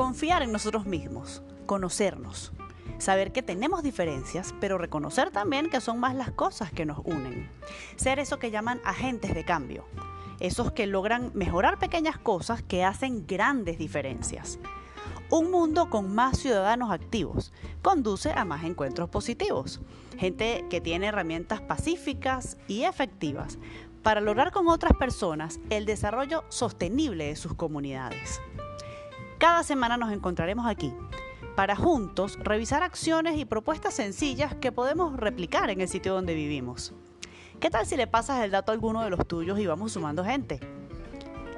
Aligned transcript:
Confiar 0.00 0.42
en 0.42 0.50
nosotros 0.50 0.86
mismos, 0.86 1.42
conocernos, 1.66 2.52
saber 2.96 3.32
que 3.32 3.42
tenemos 3.42 3.82
diferencias, 3.82 4.54
pero 4.58 4.78
reconocer 4.78 5.30
también 5.30 5.68
que 5.68 5.82
son 5.82 6.00
más 6.00 6.14
las 6.14 6.30
cosas 6.30 6.72
que 6.72 6.86
nos 6.86 7.00
unen. 7.04 7.50
Ser 7.96 8.18
eso 8.18 8.38
que 8.38 8.50
llaman 8.50 8.80
agentes 8.86 9.34
de 9.34 9.44
cambio, 9.44 9.84
esos 10.38 10.72
que 10.72 10.86
logran 10.86 11.32
mejorar 11.34 11.78
pequeñas 11.78 12.16
cosas 12.16 12.62
que 12.62 12.82
hacen 12.82 13.26
grandes 13.26 13.76
diferencias. 13.76 14.58
Un 15.28 15.50
mundo 15.50 15.90
con 15.90 16.14
más 16.14 16.38
ciudadanos 16.38 16.90
activos 16.90 17.52
conduce 17.82 18.32
a 18.32 18.46
más 18.46 18.64
encuentros 18.64 19.10
positivos. 19.10 19.82
Gente 20.16 20.64
que 20.70 20.80
tiene 20.80 21.08
herramientas 21.08 21.60
pacíficas 21.60 22.56
y 22.68 22.84
efectivas 22.84 23.58
para 24.02 24.22
lograr 24.22 24.50
con 24.50 24.66
otras 24.68 24.94
personas 24.98 25.60
el 25.68 25.84
desarrollo 25.84 26.44
sostenible 26.48 27.26
de 27.26 27.36
sus 27.36 27.52
comunidades. 27.52 28.40
Cada 29.40 29.64
semana 29.64 29.96
nos 29.96 30.12
encontraremos 30.12 30.66
aquí 30.66 30.94
para 31.56 31.74
juntos 31.74 32.38
revisar 32.40 32.84
acciones 32.84 33.36
y 33.36 33.44
propuestas 33.44 33.94
sencillas 33.94 34.54
que 34.54 34.70
podemos 34.70 35.16
replicar 35.16 35.70
en 35.70 35.80
el 35.80 35.88
sitio 35.88 36.14
donde 36.14 36.34
vivimos. 36.34 36.92
¿Qué 37.58 37.70
tal 37.70 37.86
si 37.86 37.96
le 37.96 38.06
pasas 38.06 38.44
el 38.44 38.52
dato 38.52 38.70
a 38.70 38.74
alguno 38.74 39.02
de 39.02 39.10
los 39.10 39.26
tuyos 39.26 39.58
y 39.58 39.66
vamos 39.66 39.92
sumando 39.92 40.24
gente? 40.24 40.60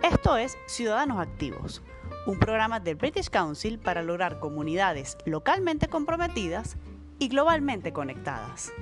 Esto 0.03 0.39
es 0.39 0.57
Ciudadanos 0.67 1.19
Activos 1.19 1.83
un 2.27 2.39
programa 2.39 2.79
del 2.79 2.95
British 2.95 3.29
Council 3.29 3.79
para 3.79 4.03
lograr 4.03 4.39
comunidades 4.39 5.19
localmente 5.25 5.89
comprometidas 5.89 6.77
y 7.19 7.29
globalmente 7.29 7.93
conectadas. 7.93 8.73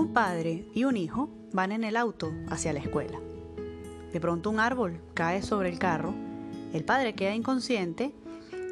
Un 0.00 0.14
padre 0.14 0.64
y 0.72 0.84
un 0.84 0.96
hijo 0.96 1.28
van 1.52 1.72
en 1.72 1.84
el 1.84 1.94
auto 1.94 2.32
hacia 2.48 2.72
la 2.72 2.78
escuela. 2.78 3.20
De 4.10 4.18
pronto 4.18 4.48
un 4.48 4.58
árbol 4.58 4.98
cae 5.12 5.42
sobre 5.42 5.68
el 5.68 5.78
carro, 5.78 6.14
el 6.72 6.86
padre 6.86 7.14
queda 7.14 7.34
inconsciente 7.34 8.14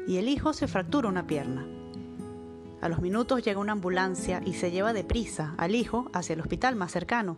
y 0.07 0.17
el 0.17 0.27
hijo 0.27 0.53
se 0.53 0.67
fractura 0.67 1.07
una 1.07 1.27
pierna. 1.27 1.67
A 2.81 2.89
los 2.89 2.99
minutos 2.99 3.43
llega 3.43 3.59
una 3.59 3.73
ambulancia 3.73 4.41
y 4.43 4.55
se 4.55 4.71
lleva 4.71 4.91
deprisa 4.91 5.53
al 5.59 5.75
hijo 5.75 6.09
hacia 6.13 6.33
el 6.33 6.41
hospital 6.41 6.75
más 6.75 6.93
cercano. 6.93 7.37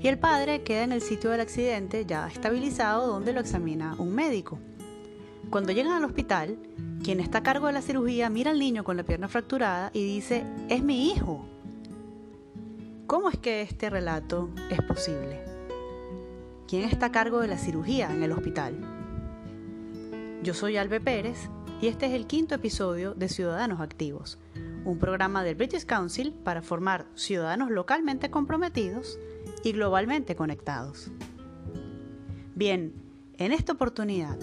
Y 0.00 0.08
el 0.08 0.18
padre 0.18 0.62
queda 0.62 0.84
en 0.84 0.92
el 0.92 1.02
sitio 1.02 1.28
del 1.28 1.42
accidente 1.42 2.06
ya 2.06 2.26
estabilizado 2.26 3.06
donde 3.06 3.34
lo 3.34 3.40
examina 3.40 3.96
un 3.98 4.14
médico. 4.14 4.58
Cuando 5.50 5.72
llegan 5.72 5.92
al 5.92 6.04
hospital, 6.04 6.56
quien 7.04 7.20
está 7.20 7.38
a 7.38 7.42
cargo 7.42 7.66
de 7.66 7.74
la 7.74 7.82
cirugía 7.82 8.30
mira 8.30 8.50
al 8.50 8.58
niño 8.58 8.82
con 8.82 8.96
la 8.96 9.02
pierna 9.02 9.28
fracturada 9.28 9.90
y 9.92 10.02
dice, 10.06 10.42
es 10.70 10.82
mi 10.82 11.12
hijo. 11.12 11.44
¿Cómo 13.10 13.28
es 13.28 13.38
que 13.38 13.60
este 13.62 13.90
relato 13.90 14.50
es 14.70 14.80
posible? 14.82 15.42
¿Quién 16.68 16.84
está 16.84 17.06
a 17.06 17.10
cargo 17.10 17.40
de 17.40 17.48
la 17.48 17.58
cirugía 17.58 18.08
en 18.14 18.22
el 18.22 18.30
hospital? 18.30 18.78
Yo 20.44 20.54
soy 20.54 20.76
Albe 20.76 21.00
Pérez 21.00 21.50
y 21.80 21.88
este 21.88 22.06
es 22.06 22.12
el 22.12 22.28
quinto 22.28 22.54
episodio 22.54 23.14
de 23.14 23.28
Ciudadanos 23.28 23.80
Activos, 23.80 24.38
un 24.84 25.00
programa 25.00 25.42
del 25.42 25.56
British 25.56 25.86
Council 25.86 26.32
para 26.32 26.62
formar 26.62 27.04
ciudadanos 27.16 27.72
localmente 27.72 28.30
comprometidos 28.30 29.18
y 29.64 29.72
globalmente 29.72 30.36
conectados. 30.36 31.10
Bien, 32.54 32.94
en 33.38 33.50
esta 33.50 33.72
oportunidad, 33.72 34.38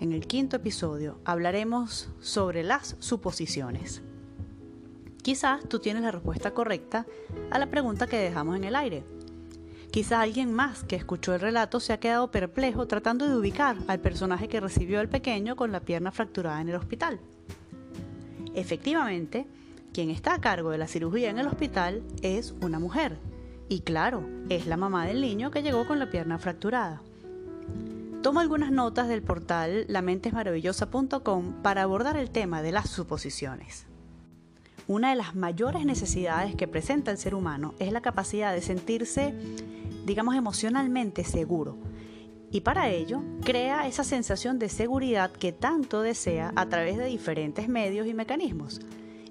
en 0.00 0.14
el 0.14 0.26
quinto 0.26 0.56
episodio, 0.56 1.20
hablaremos 1.26 2.08
sobre 2.20 2.62
las 2.62 2.96
suposiciones. 3.00 4.00
Quizás 5.22 5.68
tú 5.68 5.78
tienes 5.78 6.02
la 6.02 6.10
respuesta 6.10 6.52
correcta 6.52 7.06
a 7.50 7.58
la 7.58 7.66
pregunta 7.66 8.06
que 8.06 8.16
dejamos 8.18 8.56
en 8.56 8.64
el 8.64 8.76
aire. 8.76 9.04
Quizás 9.90 10.20
alguien 10.20 10.52
más 10.52 10.84
que 10.84 10.96
escuchó 10.96 11.34
el 11.34 11.40
relato 11.40 11.80
se 11.80 11.92
ha 11.92 12.00
quedado 12.00 12.30
perplejo 12.30 12.86
tratando 12.86 13.26
de 13.26 13.36
ubicar 13.36 13.76
al 13.88 14.00
personaje 14.00 14.48
que 14.48 14.60
recibió 14.60 15.00
al 15.00 15.08
pequeño 15.08 15.56
con 15.56 15.72
la 15.72 15.80
pierna 15.80 16.12
fracturada 16.12 16.60
en 16.60 16.68
el 16.68 16.76
hospital. 16.76 17.20
Efectivamente, 18.54 19.46
quien 19.92 20.10
está 20.10 20.34
a 20.34 20.40
cargo 20.40 20.70
de 20.70 20.78
la 20.78 20.88
cirugía 20.88 21.30
en 21.30 21.38
el 21.38 21.48
hospital 21.48 22.02
es 22.22 22.54
una 22.60 22.78
mujer. 22.78 23.18
Y 23.68 23.80
claro, 23.80 24.24
es 24.48 24.66
la 24.66 24.76
mamá 24.76 25.06
del 25.06 25.20
niño 25.20 25.50
que 25.50 25.62
llegó 25.62 25.86
con 25.86 25.98
la 25.98 26.10
pierna 26.10 26.38
fracturada. 26.38 27.02
Tomo 28.22 28.40
algunas 28.40 28.70
notas 28.70 29.08
del 29.08 29.22
portal 29.22 29.84
lamentesmaravillosa.com 29.88 31.62
para 31.62 31.82
abordar 31.82 32.16
el 32.16 32.30
tema 32.30 32.62
de 32.62 32.72
las 32.72 32.90
suposiciones. 32.90 33.87
Una 34.88 35.10
de 35.10 35.16
las 35.16 35.34
mayores 35.34 35.84
necesidades 35.84 36.56
que 36.56 36.66
presenta 36.66 37.10
el 37.10 37.18
ser 37.18 37.34
humano 37.34 37.74
es 37.78 37.92
la 37.92 38.00
capacidad 38.00 38.54
de 38.54 38.62
sentirse, 38.62 39.34
digamos, 40.06 40.34
emocionalmente 40.34 41.24
seguro. 41.24 41.76
Y 42.50 42.62
para 42.62 42.88
ello, 42.88 43.20
crea 43.44 43.86
esa 43.86 44.02
sensación 44.02 44.58
de 44.58 44.70
seguridad 44.70 45.30
que 45.30 45.52
tanto 45.52 46.00
desea 46.00 46.54
a 46.56 46.70
través 46.70 46.96
de 46.96 47.04
diferentes 47.04 47.68
medios 47.68 48.06
y 48.06 48.14
mecanismos. 48.14 48.80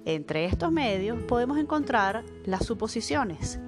Entre 0.04 0.44
estos 0.44 0.70
medios 0.70 1.20
podemos 1.22 1.58
encontrar 1.58 2.22
las 2.46 2.64
suposiciones. 2.64 3.58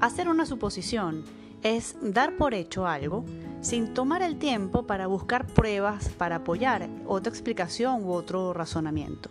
Hacer 0.00 0.28
una 0.28 0.44
suposición 0.44 1.24
es 1.62 1.94
dar 2.02 2.36
por 2.36 2.52
hecho 2.52 2.84
algo 2.84 3.24
sin 3.60 3.94
tomar 3.94 4.22
el 4.22 4.40
tiempo 4.40 4.88
para 4.88 5.06
buscar 5.06 5.46
pruebas 5.46 6.08
para 6.08 6.36
apoyar 6.36 6.88
otra 7.06 7.30
explicación 7.30 8.02
u 8.02 8.10
otro 8.10 8.52
razonamiento. 8.52 9.30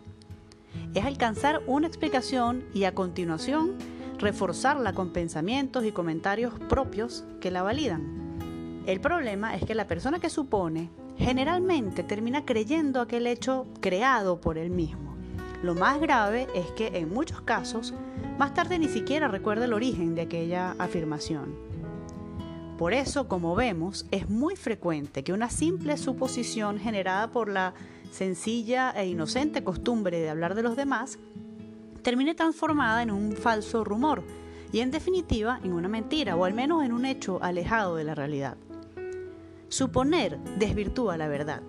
Es 0.93 1.05
alcanzar 1.05 1.61
una 1.67 1.87
explicación 1.87 2.63
y 2.73 2.85
a 2.85 2.93
continuación 2.93 3.77
reforzarla 4.17 4.93
con 4.93 5.11
pensamientos 5.11 5.85
y 5.85 5.91
comentarios 5.91 6.53
propios 6.69 7.25
que 7.41 7.51
la 7.51 7.63
validan. 7.63 8.83
El 8.85 9.01
problema 9.01 9.55
es 9.55 9.65
que 9.65 9.75
la 9.75 9.87
persona 9.87 10.19
que 10.19 10.29
supone 10.29 10.89
generalmente 11.17 12.03
termina 12.03 12.45
creyendo 12.45 13.01
aquel 13.01 13.27
hecho 13.27 13.67
creado 13.81 14.39
por 14.41 14.57
él 14.57 14.69
mismo. 14.69 15.15
Lo 15.63 15.73
más 15.73 15.99
grave 15.99 16.47
es 16.53 16.67
que 16.71 16.87
en 16.97 17.13
muchos 17.13 17.41
casos, 17.41 17.93
más 18.37 18.53
tarde 18.53 18.77
ni 18.77 18.87
siquiera 18.87 19.27
recuerda 19.27 19.65
el 19.65 19.73
origen 19.73 20.13
de 20.13 20.21
aquella 20.21 20.75
afirmación. 20.77 21.55
Por 22.77 22.93
eso, 22.93 23.27
como 23.29 23.55
vemos, 23.55 24.05
es 24.11 24.29
muy 24.29 24.55
frecuente 24.57 25.23
que 25.23 25.31
una 25.31 25.49
simple 25.49 25.97
suposición 25.97 26.77
generada 26.77 27.31
por 27.31 27.49
la 27.49 27.73
sencilla 28.15 28.91
e 28.91 29.07
inocente 29.07 29.63
costumbre 29.63 30.19
de 30.19 30.29
hablar 30.29 30.55
de 30.55 30.63
los 30.63 30.75
demás 30.75 31.19
termine 32.01 32.33
transformada 32.33 33.03
en 33.03 33.11
un 33.11 33.33
falso 33.33 33.83
rumor 33.83 34.23
y 34.71 34.79
en 34.79 34.91
definitiva 34.91 35.59
en 35.63 35.73
una 35.73 35.87
mentira 35.87 36.35
o 36.35 36.45
al 36.45 36.53
menos 36.53 36.83
en 36.83 36.93
un 36.93 37.05
hecho 37.05 37.43
alejado 37.43 37.95
de 37.95 38.03
la 38.05 38.15
realidad. 38.15 38.57
Suponer 39.69 40.39
desvirtúa 40.57 41.17
la 41.17 41.27
verdad 41.27 41.61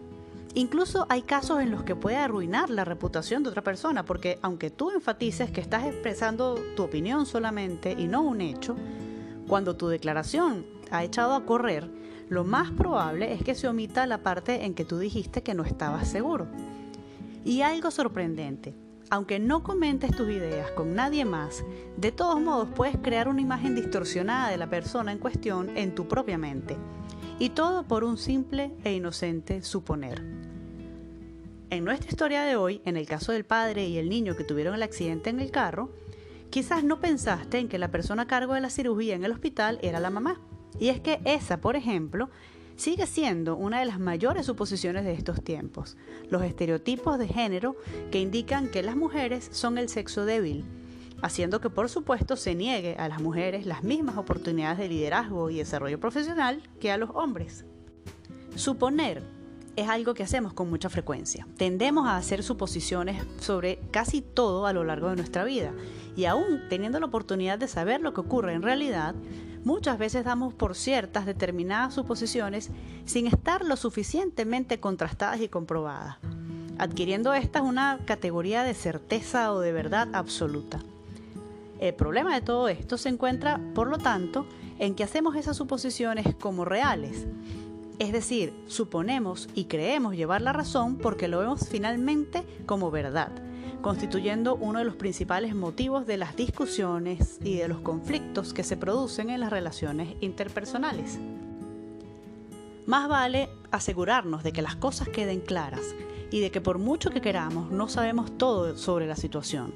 Incluso 0.57 1.05
hay 1.11 1.21
casos 1.21 1.61
en 1.61 1.71
los 1.71 1.83
que 1.83 1.95
puede 1.95 2.17
arruinar 2.17 2.71
la 2.71 2.87
reputación 2.87 3.43
de 3.43 3.51
otra 3.51 3.61
persona, 3.61 4.07
porque 4.07 4.39
aunque 4.41 4.71
tú 4.71 4.91
enfatices 4.91 5.51
que 5.51 5.61
estás 5.61 5.85
expresando 5.85 6.55
tu 6.75 6.83
opinión 6.83 7.27
solamente 7.27 7.93
y 7.93 8.07
no 8.09 8.23
un 8.23 8.41
hecho, 8.41 8.75
cuando 9.47 9.77
tu 9.77 9.89
declaración 9.89 10.65
ha 10.91 11.05
echado 11.05 11.35
a 11.35 11.45
correr, 11.45 11.91
lo 12.29 12.45
más 12.45 12.71
probable 12.73 13.33
es 13.33 13.43
que 13.43 13.55
se 13.55 13.69
omita 13.69 14.07
la 14.07 14.19
parte 14.19 14.65
en 14.65 14.75
que 14.75 14.85
tú 14.85 14.99
dijiste 14.99 15.43
que 15.43 15.55
no 15.55 15.65
estabas 15.65 16.09
seguro. 16.09 16.47
Y 17.45 17.63
algo 17.63 17.93
sorprendente, 17.93 18.75
aunque 19.11 19.39
no 19.39 19.63
comentes 19.63 20.11
tus 20.11 20.29
ideas 20.29 20.71
con 20.73 20.95
nadie 20.95 21.25
más, 21.25 21.65
de 21.97 22.11
todos 22.11 22.41
modos 22.41 22.69
puedes 22.75 22.97
crear 22.99 23.29
una 23.29 23.41
imagen 23.41 23.77
distorsionada 23.77 24.51
de 24.51 24.57
la 24.57 24.69
persona 24.69 25.13
en 25.13 25.19
cuestión 25.19 25.77
en 25.77 25.95
tu 25.95 26.09
propia 26.09 26.39
mente. 26.39 26.77
Y 27.39 27.51
todo 27.51 27.85
por 27.85 28.03
un 28.03 28.19
simple 28.19 28.73
e 28.83 28.95
inocente 28.95 29.63
suponer. 29.63 30.25
En 31.71 31.85
nuestra 31.85 32.11
historia 32.11 32.43
de 32.43 32.57
hoy, 32.57 32.81
en 32.85 32.97
el 32.97 33.07
caso 33.07 33.33
del 33.33 33.45
padre 33.45 33.87
y 33.87 33.99
el 33.99 34.09
niño 34.09 34.35
que 34.37 34.45
tuvieron 34.45 34.75
el 34.75 34.83
accidente 34.83 35.31
en 35.31 35.39
el 35.39 35.53
carro, 35.53 35.91
quizás 36.51 36.83
no 36.83 37.01
pensaste 37.01 37.59
en 37.59 37.69
que 37.69 37.79
la 37.79 37.91
persona 37.91 38.23
a 38.23 38.27
cargo 38.27 38.55
de 38.55 38.61
la 38.61 38.71
cirugía 38.71 39.15
en 39.15 39.25
el 39.25 39.33
hospital 39.33 39.79
era 39.83 40.01
la 40.01 40.11
mamá. 40.11 40.41
Y 40.79 40.89
es 40.89 41.01
que 41.01 41.21
esa, 41.25 41.61
por 41.61 41.77
ejemplo, 41.77 42.31
sigue 42.77 43.07
siendo 43.07 43.57
una 43.57 43.81
de 43.81 43.87
las 43.87 43.99
mayores 43.99 44.47
suposiciones 44.47 45.05
de 45.05 45.13
estos 45.13 45.43
tiempos, 45.43 45.97
los 46.31 46.43
estereotipos 46.43 47.19
de 47.19 47.29
género 47.29 47.77
que 48.11 48.21
indican 48.21 48.69
que 48.69 48.83
las 48.83 48.97
mujeres 48.97 49.49
son 49.53 49.79
el 49.79 49.89
sexo 49.89 50.25
débil, 50.25 50.65
haciendo 51.23 51.61
que 51.61 51.71
por 51.71 51.89
supuesto 51.89 52.37
se 52.37 52.55
niegue 52.55 52.95
a 52.99 53.09
las 53.09 53.21
mujeres 53.21 53.67
las 53.67 53.83
mismas 53.83 54.19
oportunidades 54.19 54.79
de 54.79 54.89
liderazgo 54.89 55.51
y 55.51 55.57
desarrollo 55.57 55.99
profesional 55.99 56.63
que 56.79 56.93
a 56.93 56.99
los 56.99 57.11
hombres. 57.15 57.65
Suponer 58.55 59.23
es 59.77 59.89
algo 59.89 60.15
que 60.15 60.23
hacemos 60.23 60.55
con 60.55 60.71
mucha 60.71 60.89
frecuencia. 60.89 61.47
Tendemos 61.57 62.07
a 62.07 62.17
hacer 62.17 62.43
suposiciones 62.43 63.23
sobre 63.39 63.79
casi 63.91 64.23
todo 64.23 64.67
a 64.67 64.73
lo 64.73 64.85
largo 64.85 65.11
de 65.11 65.17
nuestra 65.17 65.45
vida 65.45 65.73
y 66.17 66.25
aún 66.25 66.63
teniendo 66.71 66.99
la 66.99 67.07
oportunidad 67.07 67.59
de 67.59 67.69
saber 67.69 68.01
lo 68.01 68.15
que 68.15 68.23
ocurre 68.23 68.55
en 68.55 68.63
realidad, 68.63 69.15
muchas 69.67 69.99
veces 69.99 70.25
damos 70.25 70.55
por 70.55 70.77
ciertas 70.77 71.27
determinadas 71.27 71.93
suposiciones 71.93 72.71
sin 73.05 73.27
estar 73.27 73.65
lo 73.65 73.75
suficientemente 73.75 74.79
contrastadas 74.79 75.41
y 75.41 75.49
comprobadas, 75.49 76.19
adquiriendo 76.79 77.35
estas 77.35 77.63
una 77.63 77.99
categoría 78.05 78.63
de 78.63 78.75
certeza 78.75 79.53
o 79.53 79.59
de 79.59 79.73
verdad 79.73 80.09
absoluta. 80.13 80.79
El 81.81 81.95
problema 81.95 82.33
de 82.37 82.43
todo 82.43 82.69
esto 82.69 82.97
se 82.97 83.09
encuentra, 83.09 83.61
por 83.75 83.89
lo 83.89 83.99
tanto, 83.99 84.47
en 84.79 84.95
que 84.95 85.03
hacemos 85.03 85.35
esas 85.35 85.57
suposiciones 85.57 86.33
como 86.37 86.65
reales. 86.65 87.27
Es 87.99 88.13
decir, 88.13 88.55
suponemos 88.69 89.49
y 89.57 89.65
creemos 89.65 90.15
llevar 90.15 90.43
la 90.43 90.53
razón 90.53 90.97
porque 90.97 91.27
lo 91.27 91.41
vemos 91.41 91.69
finalmente 91.69 92.45
como 92.67 92.93
verdad, 92.93 93.33
constituyendo 93.87 94.57
uno 94.57 94.81
de 94.81 94.85
los 94.85 94.97
principales 94.97 95.55
motivos 95.55 96.09
de 96.09 96.17
las 96.17 96.35
discusiones 96.35 97.39
y 97.45 97.59
de 97.59 97.69
los 97.69 97.79
conflictos 97.83 98.53
que 98.53 98.65
se 98.65 98.77
producen 98.77 99.31
en 99.31 99.39
las 99.39 99.51
relaciones 99.51 100.17
interpersonales. 100.21 101.21
Más 102.85 103.09
vale 103.09 103.49
asegurarnos 103.71 104.43
de 104.43 104.51
que 104.51 104.61
las 104.61 104.75
cosas 104.75 105.09
queden 105.09 105.39
claras 105.39 105.95
y 106.33 106.41
de 106.41 106.51
que 106.51 106.61
por 106.61 106.79
mucho 106.79 107.11
que 107.11 107.21
queramos 107.21 107.71
no 107.71 107.87
sabemos 107.87 108.37
todo 108.37 108.77
sobre 108.77 109.07
la 109.07 109.15
situación, 109.15 109.73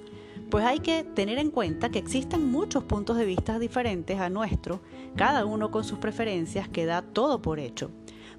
pues 0.51 0.65
hay 0.65 0.81
que 0.81 1.05
tener 1.05 1.39
en 1.39 1.53
cuenta 1.53 1.91
que 1.91 2.01
existen 2.01 2.51
muchos 2.51 2.83
puntos 2.83 3.17
de 3.17 3.27
vista 3.27 3.61
diferentes 3.61 4.19
a 4.19 4.29
nuestro, 4.29 4.81
cada 5.15 5.45
uno 5.45 5.71
con 5.71 5.85
sus 5.85 6.01
preferencias 6.01 6.69
que 6.69 6.85
da 6.85 7.03
todo 7.03 7.41
por 7.41 7.61
hecho. 7.61 7.93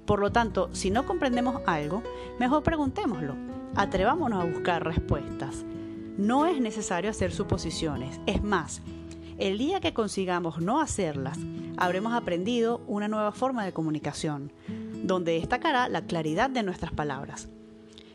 Por 0.06 0.20
lo 0.20 0.32
tanto, 0.32 0.68
si 0.72 0.90
no 0.90 1.06
comprendemos 1.06 1.62
algo, 1.66 2.02
mejor 2.38 2.62
preguntémoslo, 2.62 3.34
atrevámonos 3.74 4.42
a 4.42 4.46
buscar 4.46 4.84
respuestas. 4.84 5.64
No 6.18 6.46
es 6.46 6.60
necesario 6.60 7.10
hacer 7.10 7.32
suposiciones, 7.32 8.20
es 8.26 8.42
más, 8.42 8.82
el 9.38 9.58
día 9.58 9.80
que 9.80 9.94
consigamos 9.94 10.60
no 10.60 10.80
hacerlas, 10.80 11.38
habremos 11.76 12.12
aprendido 12.12 12.82
una 12.86 13.08
nueva 13.08 13.32
forma 13.32 13.64
de 13.64 13.72
comunicación, 13.72 14.52
donde 15.02 15.32
destacará 15.32 15.88
la 15.88 16.02
claridad 16.02 16.50
de 16.50 16.62
nuestras 16.62 16.92
palabras. 16.92 17.48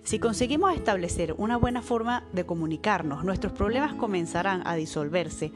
Si 0.04 0.20
conseguimos 0.20 0.74
establecer 0.74 1.36
una 1.38 1.58
buena 1.58 1.82
forma 1.82 2.24
de 2.32 2.46
comunicarnos, 2.46 3.26
nuestros 3.26 3.52
problemas 3.52 3.94
comenzarán 3.96 4.62
a 4.66 4.76
disolverse, 4.76 5.52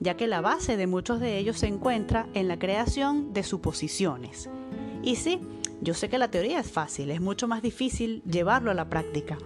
ya 0.00 0.14
que 0.14 0.26
la 0.26 0.42
base 0.42 0.76
de 0.76 0.86
muchos 0.86 1.20
de 1.20 1.38
ellos 1.38 1.58
se 1.58 1.68
encuentra 1.68 2.26
en 2.34 2.48
la 2.48 2.58
creación 2.58 3.32
de 3.32 3.44
suposiciones. 3.44 4.50
Y 5.02 5.16
sí, 5.16 5.40
yo 5.84 5.92
sé 5.92 6.08
que 6.08 6.18
la 6.18 6.30
teoría 6.30 6.60
es 6.60 6.70
fácil, 6.70 7.10
es 7.10 7.20
mucho 7.20 7.46
más 7.46 7.60
difícil 7.60 8.22
llevarlo 8.24 8.70
a 8.70 8.74
la 8.74 8.88
práctica, 8.88 9.36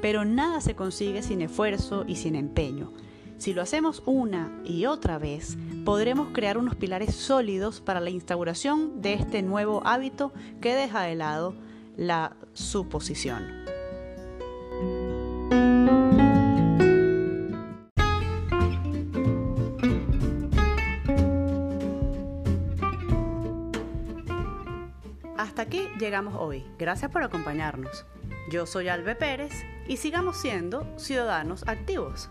pero 0.00 0.24
nada 0.24 0.62
se 0.62 0.74
consigue 0.74 1.22
sin 1.22 1.42
esfuerzo 1.42 2.04
y 2.08 2.16
sin 2.16 2.34
empeño. 2.34 2.90
Si 3.36 3.52
lo 3.52 3.60
hacemos 3.60 4.02
una 4.06 4.58
y 4.64 4.86
otra 4.86 5.18
vez, 5.18 5.58
podremos 5.84 6.28
crear 6.32 6.56
unos 6.56 6.76
pilares 6.76 7.14
sólidos 7.14 7.80
para 7.80 8.00
la 8.00 8.08
instauración 8.08 9.02
de 9.02 9.14
este 9.14 9.42
nuevo 9.42 9.82
hábito 9.84 10.32
que 10.60 10.74
deja 10.74 11.02
de 11.02 11.14
lado 11.14 11.54
la 11.96 12.36
suposición. 12.54 13.71
Hasta 25.42 25.62
aquí 25.62 25.88
llegamos 25.98 26.36
hoy. 26.38 26.64
Gracias 26.78 27.10
por 27.10 27.24
acompañarnos. 27.24 28.06
Yo 28.48 28.64
soy 28.64 28.86
Albe 28.86 29.16
Pérez 29.16 29.64
y 29.88 29.96
sigamos 29.96 30.36
siendo 30.40 30.86
ciudadanos 30.96 31.64
activos. 31.66 32.30